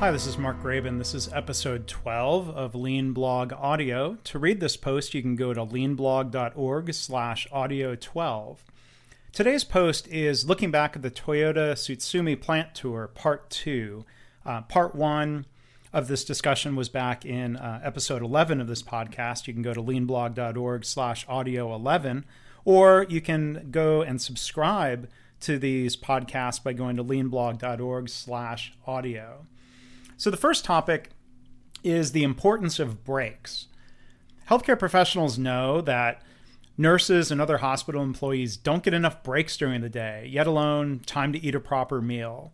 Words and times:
Hi, 0.00 0.10
this 0.10 0.26
is 0.26 0.36
Mark 0.36 0.60
Graban. 0.60 0.98
This 0.98 1.14
is 1.14 1.32
episode 1.32 1.86
12 1.86 2.50
of 2.50 2.74
Lean 2.74 3.12
Blog 3.12 3.52
Audio. 3.52 4.18
To 4.24 4.38
read 4.38 4.60
this 4.60 4.76
post, 4.76 5.14
you 5.14 5.22
can 5.22 5.36
go 5.36 5.54
to 5.54 5.64
leanblog.org 5.64 6.92
slash 6.92 7.46
audio 7.50 7.94
12. 7.94 8.64
Today's 9.32 9.64
post 9.64 10.06
is 10.08 10.46
looking 10.46 10.70
back 10.70 10.96
at 10.96 11.02
the 11.02 11.10
Toyota 11.10 11.72
Tsutsumi 11.72 12.38
plant 12.38 12.74
tour, 12.74 13.08
part 13.14 13.48
two. 13.48 14.04
Uh, 14.44 14.62
part 14.62 14.94
one 14.94 15.46
of 15.92 16.08
this 16.08 16.24
discussion 16.24 16.76
was 16.76 16.88
back 16.88 17.24
in 17.24 17.56
uh, 17.56 17.80
episode 17.82 18.20
11 18.20 18.60
of 18.60 18.66
this 18.66 18.82
podcast. 18.82 19.46
You 19.46 19.54
can 19.54 19.62
go 19.62 19.72
to 19.72 19.82
leanblog.org 19.82 20.84
slash 20.84 21.24
audio 21.28 21.72
11, 21.74 22.26
or 22.64 23.06
you 23.08 23.20
can 23.20 23.68
go 23.70 24.02
and 24.02 24.20
subscribe 24.20 25.08
to 25.40 25.56
these 25.56 25.96
podcasts 25.96 26.62
by 26.62 26.72
going 26.72 26.96
to 26.96 27.04
leanblog.org 27.04 28.08
slash 28.08 28.74
audio. 28.86 29.46
So 30.16 30.30
the 30.30 30.36
first 30.36 30.64
topic 30.64 31.10
is 31.82 32.12
the 32.12 32.22
importance 32.22 32.78
of 32.78 33.04
breaks. 33.04 33.66
Healthcare 34.48 34.78
professionals 34.78 35.38
know 35.38 35.80
that 35.82 36.22
nurses 36.76 37.30
and 37.30 37.40
other 37.40 37.58
hospital 37.58 38.02
employees 38.02 38.56
don't 38.56 38.82
get 38.82 38.94
enough 38.94 39.22
breaks 39.22 39.56
during 39.56 39.80
the 39.80 39.88
day, 39.88 40.28
yet 40.30 40.46
alone 40.46 41.00
time 41.06 41.32
to 41.32 41.38
eat 41.42 41.54
a 41.54 41.60
proper 41.60 42.00
meal. 42.00 42.52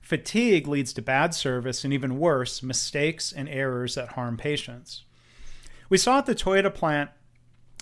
Fatigue 0.00 0.66
leads 0.66 0.92
to 0.92 1.02
bad 1.02 1.34
service 1.34 1.84
and 1.84 1.92
even 1.92 2.18
worse, 2.18 2.62
mistakes 2.62 3.32
and 3.32 3.48
errors 3.48 3.94
that 3.94 4.12
harm 4.12 4.36
patients. 4.36 5.04
We 5.88 5.98
saw 5.98 6.18
at 6.18 6.26
the 6.26 6.34
Toyota 6.34 6.72
plant 6.72 7.10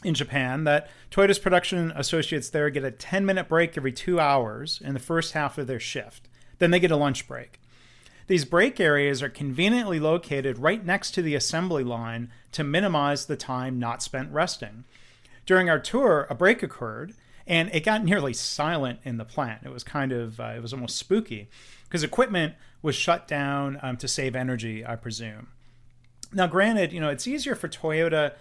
in 0.04 0.14
Japan 0.14 0.64
that 0.64 0.88
Toyota's 1.10 1.38
production 1.38 1.92
associates 1.94 2.50
there 2.50 2.70
get 2.70 2.84
a 2.84 2.90
10 2.90 3.24
minute 3.24 3.48
break 3.48 3.76
every 3.76 3.92
two 3.92 4.18
hours 4.20 4.80
in 4.84 4.94
the 4.94 5.00
first 5.00 5.32
half 5.32 5.58
of 5.58 5.66
their 5.66 5.80
shift. 5.80 6.28
Then 6.58 6.70
they 6.70 6.80
get 6.80 6.90
a 6.90 6.96
lunch 6.96 7.26
break. 7.28 7.59
These 8.26 8.44
break 8.44 8.78
areas 8.78 9.22
are 9.22 9.28
conveniently 9.28 9.98
located 9.98 10.58
right 10.58 10.84
next 10.84 11.12
to 11.12 11.22
the 11.22 11.34
assembly 11.34 11.84
line 11.84 12.30
to 12.52 12.64
minimize 12.64 13.26
the 13.26 13.36
time 13.36 13.78
not 13.78 14.02
spent 14.02 14.32
resting. 14.32 14.84
During 15.46 15.68
our 15.68 15.80
tour, 15.80 16.26
a 16.30 16.34
break 16.34 16.62
occurred 16.62 17.14
and 17.46 17.68
it 17.74 17.84
got 17.84 18.04
nearly 18.04 18.32
silent 18.32 19.00
in 19.02 19.16
the 19.16 19.24
plant. 19.24 19.62
It 19.64 19.72
was 19.72 19.82
kind 19.82 20.12
of, 20.12 20.38
uh, 20.38 20.52
it 20.56 20.62
was 20.62 20.72
almost 20.72 20.96
spooky 20.96 21.48
because 21.84 22.04
equipment 22.04 22.54
was 22.82 22.94
shut 22.94 23.26
down 23.26 23.78
um, 23.82 23.96
to 23.96 24.06
save 24.06 24.36
energy, 24.36 24.86
I 24.86 24.94
presume. 24.96 25.48
Now, 26.32 26.46
granted, 26.46 26.92
you 26.92 27.00
know, 27.00 27.08
it's 27.08 27.26
easier 27.26 27.56
for 27.56 27.68
Toyota 27.68 28.34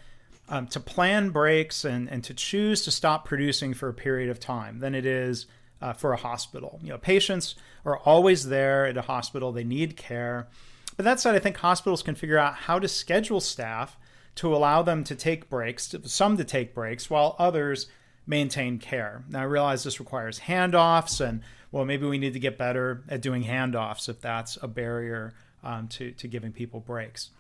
um, 0.47 0.67
to 0.67 0.79
plan 0.79 1.31
breaks 1.31 1.83
and, 1.83 2.07
and 2.07 2.23
to 2.23 2.33
choose 2.33 2.83
to 2.83 2.91
stop 2.91 3.25
producing 3.25 3.73
for 3.73 3.89
a 3.89 3.93
period 3.93 4.29
of 4.29 4.39
time 4.39 4.79
than 4.79 4.93
it 4.93 5.05
is 5.05 5.47
uh, 5.81 5.93
for 5.93 6.13
a 6.13 6.17
hospital. 6.17 6.79
You 6.83 6.89
know, 6.89 6.97
patients 6.97 7.55
are 7.85 7.97
always 7.99 8.47
there 8.49 8.85
at 8.85 8.97
a 8.97 9.03
hospital, 9.03 9.51
they 9.51 9.63
need 9.63 9.97
care. 9.97 10.47
But 10.95 11.05
that 11.05 11.19
said, 11.19 11.35
I 11.35 11.39
think 11.39 11.57
hospitals 11.57 12.03
can 12.03 12.15
figure 12.15 12.37
out 12.37 12.55
how 12.55 12.79
to 12.79 12.87
schedule 12.87 13.39
staff 13.39 13.97
to 14.35 14.53
allow 14.53 14.81
them 14.81 15.03
to 15.05 15.15
take 15.15 15.49
breaks, 15.49 15.93
some 16.05 16.37
to 16.37 16.43
take 16.43 16.73
breaks, 16.73 17.09
while 17.09 17.35
others 17.39 17.87
maintain 18.27 18.77
care. 18.77 19.23
Now, 19.29 19.41
I 19.41 19.43
realize 19.43 19.83
this 19.83 19.99
requires 19.99 20.41
handoffs, 20.41 21.25
and 21.25 21.41
well, 21.71 21.85
maybe 21.85 22.05
we 22.05 22.17
need 22.17 22.33
to 22.33 22.39
get 22.39 22.57
better 22.57 23.03
at 23.09 23.21
doing 23.21 23.43
handoffs 23.43 24.07
if 24.07 24.21
that's 24.21 24.57
a 24.61 24.67
barrier 24.67 25.33
um, 25.63 25.87
to, 25.89 26.11
to 26.11 26.27
giving 26.27 26.51
people 26.51 26.79
breaks. 26.79 27.31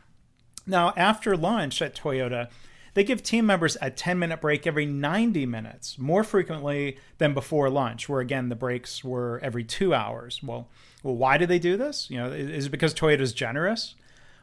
Now, 0.65 0.93
after 0.97 1.37
lunch 1.37 1.81
at 1.81 1.95
Toyota, 1.95 2.49
they 2.93 3.03
give 3.03 3.23
team 3.23 3.45
members 3.45 3.77
a 3.81 3.89
10 3.89 4.19
minute 4.19 4.41
break 4.41 4.65
every 4.65 4.85
90 4.85 5.45
minutes, 5.45 5.97
more 5.97 6.23
frequently 6.23 6.97
than 7.17 7.33
before 7.33 7.69
lunch, 7.69 8.09
where 8.09 8.21
again 8.21 8.49
the 8.49 8.55
breaks 8.55 9.03
were 9.03 9.39
every 9.43 9.63
two 9.63 9.93
hours. 9.93 10.41
Well, 10.43 10.67
well, 11.03 11.15
why 11.15 11.37
do 11.37 11.45
they 11.45 11.59
do 11.59 11.77
this? 11.77 12.09
You 12.09 12.17
know, 12.17 12.31
is 12.31 12.65
it 12.65 12.71
because 12.71 12.93
Toyota's 12.93 13.33
generous? 13.33 13.95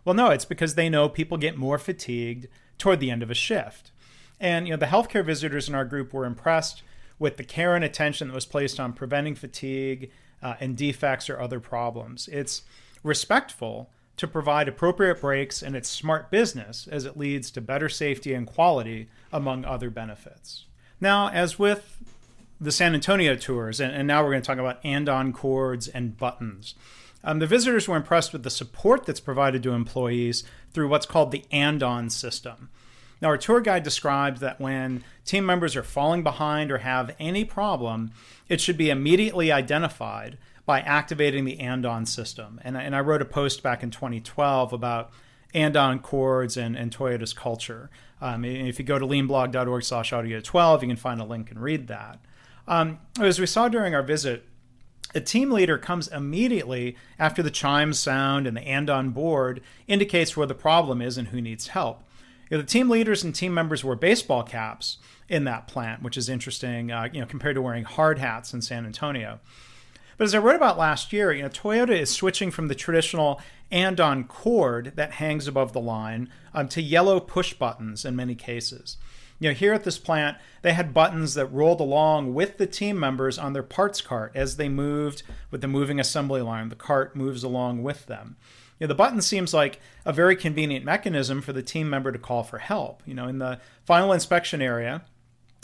Well, 0.05 0.15
no, 0.15 0.31
it's 0.31 0.45
because 0.45 0.75
they 0.75 0.89
know 0.89 1.09
people 1.09 1.37
get 1.37 1.59
more 1.59 1.79
fatigued 1.79 2.47
toward 2.79 3.01
the 3.01 3.11
end 3.11 3.23
of 3.23 3.31
a 3.31 3.35
shift. 3.35 3.91
And 4.41 4.67
you 4.67 4.73
know, 4.73 4.79
the 4.79 4.87
healthcare 4.87 5.25
visitors 5.25 5.69
in 5.69 5.75
our 5.75 5.85
group 5.85 6.13
were 6.13 6.25
impressed 6.25 6.83
with 7.19 7.37
the 7.37 7.45
care 7.45 7.75
and 7.75 7.85
attention 7.85 8.29
that 8.29 8.35
was 8.35 8.47
placed 8.47 8.79
on 8.79 8.93
preventing 8.93 9.35
fatigue 9.35 10.11
uh, 10.43 10.55
and 10.61 10.77
defects 10.77 11.29
or 11.31 11.41
other 11.41 11.61
problems. 11.61 12.29
It's 12.29 12.63
respectful 13.03 13.91
to 14.17 14.27
provide 14.27 14.69
appropriate 14.69 15.21
breaks, 15.21 15.63
and 15.63 15.77
it's 15.77 15.89
smart 15.89 16.31
business 16.31 16.89
as 16.91 17.05
it 17.05 17.17
leads 17.17 17.51
to 17.51 17.61
better 17.61 17.89
safety 17.89 18.33
and 18.33 18.47
quality, 18.47 19.09
among 19.33 19.65
other 19.65 19.91
benefits. 19.91 20.65
Now, 21.01 21.29
as 21.29 21.59
with 21.59 22.03
the 22.61 22.73
San 22.73 22.95
Antonio 22.95 23.37
tours, 23.37 23.81
and, 23.81 23.93
and 23.93 24.09
now 24.09 24.23
we're 24.23 24.31
going 24.31 24.43
to 24.43 24.47
talk 24.47 24.59
about 24.59 24.85
andon 24.85 25.33
cords 25.33 25.89
and 25.89 26.17
buttons. 26.17 26.75
Um, 27.23 27.39
the 27.41 27.47
visitors 27.47 27.89
were 27.89 27.97
impressed 27.97 28.33
with 28.33 28.45
the 28.45 28.51
support 28.51 29.05
that's 29.05 29.21
provided 29.21 29.63
to 29.65 29.73
employees 29.73 30.45
through 30.73 30.89
what's 30.89 31.07
called 31.07 31.33
the 31.33 31.45
andon 31.51 32.09
system. 32.09 32.71
Now, 33.21 33.29
our 33.29 33.39
tour 33.39 33.61
guide 33.61 33.83
described 33.83 34.41
that 34.41 34.61
when 34.61 35.03
team 35.25 35.45
members 35.45 35.75
are 35.75 35.83
falling 35.83 36.23
behind 36.23 36.71
or 36.71 36.79
have 36.79 37.15
any 37.19 37.45
problem, 37.45 38.13
it 38.49 38.61
should 38.61 38.77
be 38.77 38.91
immediately 38.91 39.51
identified 39.51 40.39
by 40.67 40.81
activating 40.81 41.45
the 41.45 41.61
andon 41.61 42.05
system. 42.05 42.61
And, 42.65 42.77
and 42.77 42.95
I 42.95 43.01
wrote 43.01 43.23
a 43.23 43.27
post 43.27 43.63
back 43.63 43.83
in 43.83 43.91
2012 43.91 44.73
about 44.73 45.13
andon 45.55 46.01
cords 46.01 46.57
and, 46.57 46.77
and 46.77 46.95
Toyota's 46.95 47.33
culture. 47.33 47.89
Um, 48.21 48.45
if 48.45 48.79
you 48.79 48.85
go 48.85 48.99
to 48.99 49.07
leanblog.org 49.07 49.85
slash 49.85 50.13
audio 50.13 50.41
12, 50.41 50.83
you 50.83 50.89
can 50.89 50.97
find 50.97 51.21
a 51.21 51.25
link 51.25 51.51
and 51.51 51.61
read 51.61 51.87
that. 51.87 52.19
Um, 52.67 52.99
as 53.21 53.39
we 53.39 53.47
saw 53.47 53.69
during 53.69 53.95
our 53.95 54.03
visit, 54.03 54.45
a 55.15 55.21
team 55.21 55.53
leader 55.53 55.79
comes 55.79 56.09
immediately 56.09 56.97
after 57.19 57.43
the 57.43 57.51
chimes 57.51 57.99
sound 57.99 58.47
and 58.47 58.57
the 58.57 58.63
andon 58.63 59.11
board 59.11 59.63
indicates 59.87 60.37
where 60.37 60.49
the 60.49 60.55
problem 60.55 61.01
is 61.01 61.17
and 61.17 61.29
who 61.29 61.41
needs 61.41 61.69
help. 61.69 62.03
You 62.51 62.57
know, 62.57 62.63
the 62.63 62.69
team 62.69 62.91
leaders 62.91 63.23
and 63.23 63.35
team 63.35 63.55
members 63.55 63.85
wear 63.85 63.97
baseball 63.97 64.43
caps 64.43 64.99
in 65.29 65.45
that 65.45 65.69
plant, 65.69 66.03
which 66.03 66.17
is 66.17 66.29
interesting, 66.29 66.91
uh, 66.91 67.09
you 67.13 67.21
know, 67.21 67.27
compared 67.27 67.55
to 67.55 67.63
wearing 67.63 67.85
hard 67.85 68.19
hats 68.19 68.53
in 68.53 68.63
San 68.63 68.85
Antonio. 68.85 69.41
But 70.17 70.25
as 70.25 70.35
I 70.35 70.39
wrote 70.39 70.57
about 70.57 70.79
last 70.79 71.13
year, 71.13 71.33
you 71.33 71.43
know, 71.43 71.49
Toyota 71.49 71.99
is 71.99 72.11
switching 72.11 72.51
from 72.51 72.69
the 72.69 72.75
traditional 72.75 73.41
andon 73.71 74.25
cord 74.25 74.93
that 74.97 75.13
hangs 75.13 75.47
above 75.47 75.73
the 75.73 75.81
line 75.81 76.31
um, 76.55 76.69
to 76.69 76.81
yellow 76.81 77.21
push 77.21 77.53
buttons 77.53 78.05
in 78.05 78.17
many 78.17 78.35
cases. 78.35 78.97
You 79.39 79.51
know, 79.51 79.55
here 79.55 79.75
at 79.75 79.85
this 79.85 79.99
plant, 79.99 80.39
they 80.63 80.73
had 80.73 80.95
buttons 80.95 81.35
that 81.35 81.47
rolled 81.47 81.81
along 81.81 82.33
with 82.33 82.57
the 82.57 82.67
team 82.67 82.99
members 82.99 83.39
on 83.39 83.53
their 83.53 83.63
parts 83.63 84.01
cart 84.01 84.33
as 84.35 84.57
they 84.57 84.69
moved 84.69 85.23
with 85.51 85.61
the 85.61 85.69
moving 85.69 86.01
assembly 86.01 86.41
line. 86.41 86.71
The 86.71 86.77
cart 86.77 87.15
moves 87.15 87.43
along 87.43 87.83
with 87.83 88.07
them. 88.07 88.37
You 88.79 88.87
know, 88.87 88.89
the 88.89 88.95
button 88.95 89.21
seems 89.21 89.53
like 89.53 89.81
a 90.07 90.13
very 90.13 90.37
convenient 90.37 90.85
mechanism 90.85 91.43
for 91.43 91.53
the 91.53 91.63
team 91.63 91.91
member 91.91 92.13
to 92.13 92.19
call 92.19 92.43
for 92.43 92.59
help. 92.59 93.03
You 93.05 93.15
know, 93.15 93.29
in 93.29 93.39
the 93.39 93.61
final 93.85 94.13
inspection 94.13 94.63
area, 94.63 95.03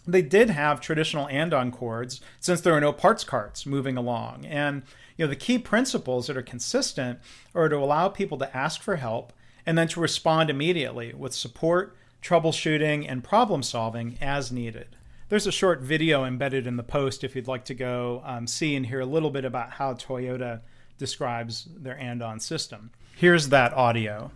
they 0.06 0.22
did 0.22 0.50
have 0.50 0.80
traditional 0.80 1.28
andon 1.28 1.70
cords 1.70 2.20
since 2.40 2.60
there 2.60 2.72
are 2.72 2.80
no 2.80 2.92
parts 2.92 3.24
carts 3.24 3.66
moving 3.66 3.96
along. 3.96 4.44
And 4.46 4.82
you 5.16 5.24
know, 5.24 5.30
the 5.30 5.36
key 5.36 5.58
principles 5.58 6.26
that 6.26 6.36
are 6.36 6.42
consistent 6.42 7.20
are 7.54 7.68
to 7.68 7.76
allow 7.76 8.08
people 8.08 8.38
to 8.38 8.56
ask 8.56 8.80
for 8.80 8.96
help 8.96 9.32
and 9.64 9.78
then 9.78 9.88
to 9.88 10.00
respond 10.00 10.50
immediately 10.50 11.12
with 11.14 11.34
support, 11.34 11.96
troubleshooting, 12.22 13.06
and 13.08 13.22
problem 13.22 13.62
solving 13.62 14.18
as 14.20 14.50
needed. 14.50 14.96
There's 15.28 15.46
a 15.46 15.52
short 15.52 15.80
video 15.80 16.24
embedded 16.24 16.66
in 16.66 16.76
the 16.76 16.82
post 16.82 17.24
if 17.24 17.36
you'd 17.36 17.48
like 17.48 17.64
to 17.66 17.74
go 17.74 18.22
um, 18.24 18.46
see 18.46 18.74
and 18.74 18.86
hear 18.86 19.00
a 19.00 19.06
little 19.06 19.30
bit 19.30 19.44
about 19.44 19.70
how 19.70 19.94
Toyota 19.94 20.60
describes 20.98 21.68
their 21.74 21.98
andon 21.98 22.40
system. 22.40 22.90
Here's 23.16 23.48
that 23.48 23.72
audio. 23.72 24.30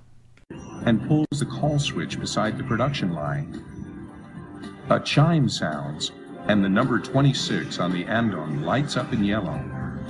And 0.84 1.06
pulls 1.06 1.26
the 1.38 1.46
call 1.46 1.78
switch 1.78 2.18
beside 2.18 2.56
the 2.56 2.64
production 2.64 3.12
line 3.12 3.75
a 4.88 5.00
chime 5.00 5.48
sounds, 5.48 6.12
and 6.46 6.64
the 6.64 6.68
number 6.68 7.00
26 7.00 7.80
on 7.80 7.92
the 7.92 8.04
andon 8.04 8.62
lights 8.62 8.96
up 8.96 9.12
in 9.12 9.24
yellow 9.24 9.60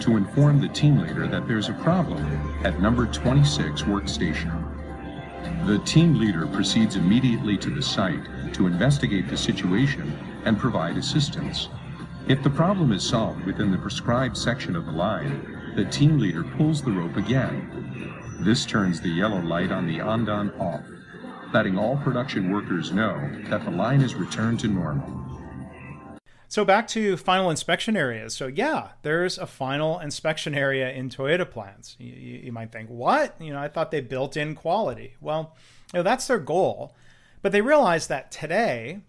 to 0.00 0.18
inform 0.18 0.60
the 0.60 0.68
team 0.68 0.98
leader 0.98 1.26
that 1.26 1.48
there's 1.48 1.70
a 1.70 1.74
problem 1.74 2.22
at 2.62 2.78
number 2.80 3.06
26 3.06 3.82
workstation. 3.82 4.52
The 5.66 5.78
team 5.80 6.18
leader 6.18 6.46
proceeds 6.46 6.96
immediately 6.96 7.56
to 7.56 7.70
the 7.70 7.80
site 7.80 8.52
to 8.52 8.66
investigate 8.66 9.28
the 9.28 9.36
situation 9.36 10.12
and 10.44 10.58
provide 10.58 10.98
assistance. 10.98 11.68
If 12.28 12.42
the 12.42 12.50
problem 12.50 12.92
is 12.92 13.02
solved 13.02 13.46
within 13.46 13.70
the 13.70 13.78
prescribed 13.78 14.36
section 14.36 14.76
of 14.76 14.84
the 14.84 14.92
line, 14.92 15.72
the 15.74 15.86
team 15.86 16.18
leader 16.18 16.44
pulls 16.44 16.82
the 16.82 16.92
rope 16.92 17.16
again. 17.16 18.12
This 18.40 18.66
turns 18.66 19.00
the 19.00 19.08
yellow 19.08 19.40
light 19.40 19.72
on 19.72 19.86
the 19.86 20.00
andon 20.00 20.50
off 20.60 20.82
letting 21.52 21.78
all 21.78 21.96
production 21.98 22.50
workers 22.50 22.92
know 22.92 23.18
that 23.48 23.64
the 23.64 23.70
line 23.70 24.02
is 24.02 24.14
returned 24.14 24.60
to 24.60 24.68
normal. 24.68 25.26
So 26.48 26.64
back 26.64 26.86
to 26.88 27.16
final 27.16 27.50
inspection 27.50 27.96
areas. 27.96 28.34
So 28.34 28.46
yeah, 28.46 28.90
there's 29.02 29.36
a 29.36 29.46
final 29.46 29.98
inspection 29.98 30.54
area 30.54 30.90
in 30.90 31.10
Toyota 31.10 31.48
plants. 31.48 31.96
You, 31.98 32.12
you, 32.12 32.52
might 32.52 32.72
think, 32.72 32.88
what? 32.88 33.34
You 33.40 33.52
know, 33.52 33.58
I 33.58 33.68
thought 33.68 33.90
they 33.90 34.00
built 34.00 34.36
in 34.36 34.54
quality. 34.54 35.14
Well, 35.20 35.56
you 35.92 35.98
know, 35.98 36.02
that's 36.02 36.26
their 36.26 36.38
goal, 36.38 36.94
but 37.42 37.52
they 37.52 37.60
realize 37.60 38.06
that 38.06 38.30
today, 38.30 39.00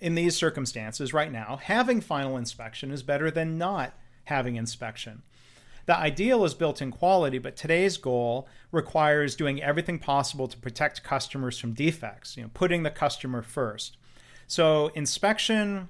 in 0.00 0.14
these 0.14 0.36
circumstances, 0.36 1.12
right 1.12 1.30
now, 1.30 1.58
having 1.62 2.00
final 2.00 2.36
inspection 2.36 2.90
is 2.90 3.02
better 3.02 3.30
than 3.30 3.58
not 3.58 3.94
having 4.24 4.56
inspection. 4.56 5.22
The 5.88 5.96
ideal 5.96 6.44
is 6.44 6.52
built 6.52 6.82
in 6.82 6.90
quality, 6.90 7.38
but 7.38 7.56
today's 7.56 7.96
goal 7.96 8.46
requires 8.72 9.34
doing 9.34 9.62
everything 9.62 9.98
possible 9.98 10.46
to 10.46 10.58
protect 10.58 11.02
customers 11.02 11.58
from 11.58 11.72
defects, 11.72 12.36
you 12.36 12.42
know, 12.42 12.50
putting 12.52 12.82
the 12.82 12.90
customer 12.90 13.40
first. 13.40 13.96
So 14.46 14.88
inspection 14.88 15.88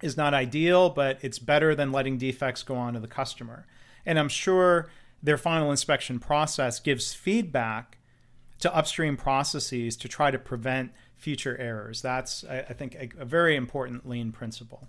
is 0.00 0.16
not 0.16 0.34
ideal, 0.34 0.88
but 0.88 1.18
it's 1.20 1.40
better 1.40 1.74
than 1.74 1.90
letting 1.90 2.16
defects 2.16 2.62
go 2.62 2.76
on 2.76 2.94
to 2.94 3.00
the 3.00 3.08
customer. 3.08 3.66
And 4.06 4.20
I'm 4.20 4.28
sure 4.28 4.88
their 5.20 5.36
final 5.36 5.72
inspection 5.72 6.20
process 6.20 6.78
gives 6.78 7.12
feedback 7.12 7.98
to 8.60 8.72
upstream 8.72 9.16
processes 9.16 9.96
to 9.96 10.06
try 10.06 10.30
to 10.30 10.38
prevent 10.38 10.92
future 11.16 11.56
errors. 11.58 12.02
That's, 12.02 12.44
I, 12.44 12.72
think, 12.72 12.94
a, 12.94 13.22
a 13.22 13.24
very 13.24 13.56
important 13.56 14.08
lean 14.08 14.30
principle. 14.30 14.86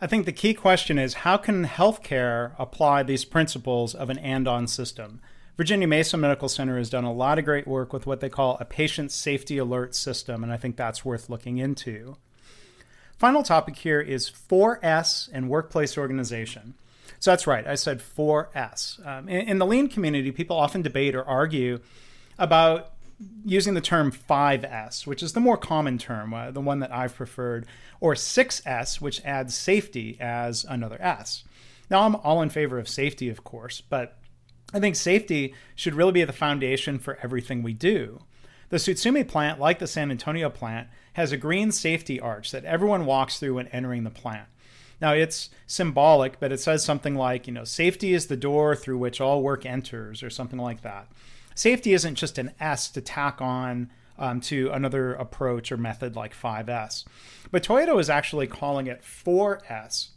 I 0.00 0.06
think 0.06 0.26
the 0.26 0.32
key 0.32 0.52
question 0.52 0.98
is 0.98 1.14
how 1.14 1.38
can 1.38 1.64
healthcare 1.64 2.52
apply 2.58 3.02
these 3.02 3.24
principles 3.24 3.94
of 3.94 4.10
an 4.10 4.18
andon 4.18 4.66
system? 4.66 5.20
Virginia 5.56 5.88
Mason 5.88 6.20
Medical 6.20 6.50
Center 6.50 6.76
has 6.76 6.90
done 6.90 7.04
a 7.04 7.12
lot 7.12 7.38
of 7.38 7.46
great 7.46 7.66
work 7.66 7.94
with 7.94 8.06
what 8.06 8.20
they 8.20 8.28
call 8.28 8.58
a 8.60 8.66
patient 8.66 9.10
safety 9.10 9.56
alert 9.56 9.94
system, 9.94 10.42
and 10.42 10.52
I 10.52 10.58
think 10.58 10.76
that's 10.76 11.02
worth 11.02 11.30
looking 11.30 11.56
into. 11.56 12.18
Final 13.16 13.42
topic 13.42 13.76
here 13.76 14.00
is 14.00 14.30
4S 14.30 15.30
and 15.32 15.48
workplace 15.48 15.96
organization. 15.96 16.74
So 17.18 17.30
that's 17.30 17.46
right, 17.46 17.66
I 17.66 17.74
said 17.74 18.00
4S. 18.00 19.06
Um, 19.06 19.30
in, 19.30 19.48
in 19.48 19.58
the 19.58 19.64
lean 19.64 19.88
community, 19.88 20.30
people 20.30 20.58
often 20.58 20.82
debate 20.82 21.14
or 21.14 21.24
argue 21.24 21.80
about 22.38 22.92
using 23.44 23.74
the 23.74 23.80
term 23.80 24.12
5S, 24.12 25.06
which 25.06 25.22
is 25.22 25.32
the 25.32 25.40
more 25.40 25.56
common 25.56 25.98
term, 25.98 26.34
uh, 26.34 26.50
the 26.50 26.60
one 26.60 26.80
that 26.80 26.92
I've 26.92 27.14
preferred, 27.14 27.66
or 28.00 28.14
6S, 28.14 29.00
which 29.00 29.24
adds 29.24 29.54
safety 29.54 30.16
as 30.20 30.64
another 30.64 31.00
S. 31.00 31.44
Now, 31.90 32.02
I'm 32.02 32.16
all 32.16 32.42
in 32.42 32.50
favor 32.50 32.78
of 32.78 32.88
safety, 32.88 33.28
of 33.28 33.44
course, 33.44 33.80
but 33.80 34.18
I 34.74 34.80
think 34.80 34.96
safety 34.96 35.54
should 35.74 35.94
really 35.94 36.12
be 36.12 36.24
the 36.24 36.32
foundation 36.32 36.98
for 36.98 37.18
everything 37.22 37.62
we 37.62 37.72
do. 37.72 38.20
The 38.68 38.78
Tsutsumi 38.78 39.26
plant, 39.26 39.60
like 39.60 39.78
the 39.78 39.86
San 39.86 40.10
Antonio 40.10 40.50
plant, 40.50 40.88
has 41.12 41.32
a 41.32 41.36
green 41.36 41.70
safety 41.70 42.20
arch 42.20 42.50
that 42.50 42.64
everyone 42.64 43.06
walks 43.06 43.38
through 43.38 43.54
when 43.54 43.68
entering 43.68 44.02
the 44.04 44.10
plant. 44.10 44.48
Now, 45.00 45.12
it's 45.12 45.50
symbolic, 45.66 46.40
but 46.40 46.52
it 46.52 46.58
says 46.58 46.84
something 46.84 47.14
like, 47.14 47.46
you 47.46 47.52
know, 47.52 47.64
safety 47.64 48.12
is 48.12 48.26
the 48.26 48.36
door 48.36 48.74
through 48.74 48.98
which 48.98 49.20
all 49.20 49.42
work 49.42 49.64
enters, 49.64 50.22
or 50.22 50.30
something 50.30 50.58
like 50.58 50.82
that 50.82 51.06
safety 51.56 51.92
isn't 51.92 52.14
just 52.14 52.38
an 52.38 52.52
S 52.60 52.88
to 52.90 53.00
tack 53.00 53.40
on 53.40 53.90
um, 54.18 54.40
to 54.42 54.70
another 54.70 55.14
approach 55.14 55.72
or 55.72 55.76
method 55.76 56.14
like 56.14 56.34
5S. 56.34 57.04
But 57.50 57.64
Toyota 57.64 57.98
is 57.98 58.08
actually 58.08 58.46
calling 58.46 58.86
it 58.86 59.02
4S. 59.02 60.08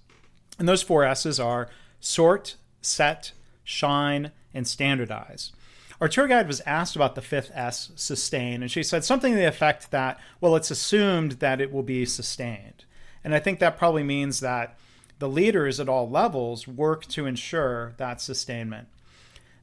And 0.59 0.67
those 0.67 0.83
four 0.83 1.03
S's 1.03 1.39
are 1.39 1.69
sort, 1.99 2.55
set, 2.81 3.31
shine, 3.63 4.31
and 4.53 4.67
standardize. 4.67 5.51
Our 6.01 6.07
tour 6.07 6.27
guide 6.27 6.47
was 6.47 6.61
asked 6.61 6.95
about 6.95 7.15
the 7.15 7.21
fifth 7.21 7.51
S, 7.53 7.91
sustain, 7.95 8.61
and 8.61 8.71
she 8.71 8.83
said 8.83 9.03
something 9.03 9.33
to 9.33 9.39
the 9.39 9.47
effect 9.47 9.91
that, 9.91 10.19
well, 10.39 10.55
it's 10.55 10.71
assumed 10.71 11.33
that 11.33 11.59
it 11.59 11.73
will 11.73 11.83
be 11.83 12.05
sustained. 12.05 12.85
And 13.21 13.35
I 13.35 13.39
think 13.39 13.59
that 13.59 13.77
probably 13.77 14.03
means 14.03 14.39
that 14.39 14.77
the 15.19 15.27
leaders 15.27 15.79
at 15.79 15.89
all 15.89 16.09
levels 16.09 16.67
work 16.67 17.05
to 17.07 17.25
ensure 17.25 17.93
that 17.97 18.21
sustainment. 18.21 18.87